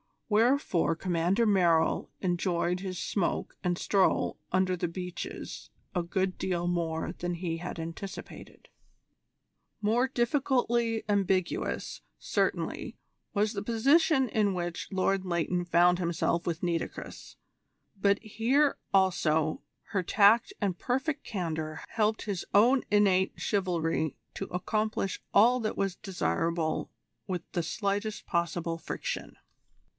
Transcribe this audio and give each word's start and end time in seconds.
Wherefore 0.29 0.95
Commander 0.95 1.45
Merrill 1.45 2.09
enjoyed 2.21 2.79
his 2.79 2.97
smoke 2.97 3.57
and 3.63 3.77
stroll 3.77 4.37
under 4.51 4.75
the 4.77 4.87
beeches 4.87 5.69
a 5.93 6.01
good 6.01 6.37
deal 6.39 6.67
more 6.67 7.11
than 7.19 7.35
he 7.35 7.57
had 7.57 7.77
anticipated. 7.77 8.69
More 9.81 10.07
difficultly 10.07 11.03
ambiguous, 11.09 12.01
certainly, 12.17 12.95
was 13.33 13.53
the 13.53 13.61
position 13.61 14.27
in 14.29 14.53
which 14.53 14.87
Lord 14.91 15.23
Leighton 15.25 15.65
found 15.65 15.99
himself 15.99 16.47
with 16.47 16.63
Nitocris, 16.63 17.35
but 17.99 18.17
here 18.23 18.77
also 18.93 19.61
her 19.89 20.01
tact 20.01 20.53
and 20.61 20.79
perfect 20.79 21.25
candour 21.25 21.81
helped 21.89 22.23
his 22.23 22.45
own 22.55 22.83
innate 22.89 23.33
chivalry 23.35 24.15
to 24.35 24.45
accomplish 24.45 25.21
all 25.33 25.59
that 25.59 25.77
was 25.77 25.95
desirable 25.97 26.89
with 27.27 27.43
the 27.51 27.61
slightest 27.61 28.25
possible 28.25 28.77
friction. 28.79 29.35